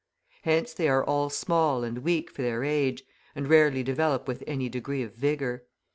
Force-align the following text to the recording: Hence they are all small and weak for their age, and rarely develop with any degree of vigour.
Hence 0.41 0.73
they 0.73 0.87
are 0.89 1.03
all 1.05 1.29
small 1.29 1.83
and 1.83 1.99
weak 1.99 2.31
for 2.31 2.41
their 2.41 2.63
age, 2.63 3.03
and 3.35 3.47
rarely 3.47 3.83
develop 3.83 4.27
with 4.27 4.43
any 4.47 4.67
degree 4.67 5.03
of 5.03 5.13
vigour. 5.13 5.65